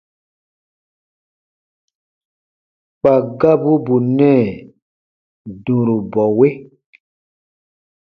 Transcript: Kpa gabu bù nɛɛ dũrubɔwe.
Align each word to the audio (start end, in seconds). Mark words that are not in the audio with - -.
Kpa 2.99 3.13
gabu 3.39 3.73
bù 3.85 3.95
nɛɛ 4.17 4.41
dũrubɔwe. 5.63 6.47